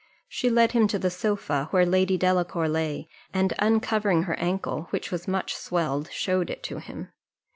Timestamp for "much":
5.27-5.53